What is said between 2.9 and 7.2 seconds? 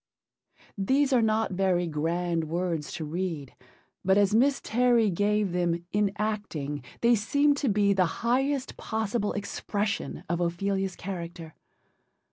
to read, but as Miss Terry gave them in acting they